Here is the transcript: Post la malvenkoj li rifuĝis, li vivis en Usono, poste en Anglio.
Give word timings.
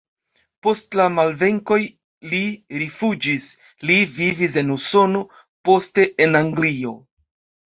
Post 0.67 0.95
la 0.99 1.03
malvenkoj 1.17 1.77
li 2.31 2.39
rifuĝis, 2.83 3.51
li 3.91 3.99
vivis 4.15 4.57
en 4.63 4.73
Usono, 4.77 5.23
poste 5.71 6.09
en 6.27 6.41
Anglio. 6.43 6.97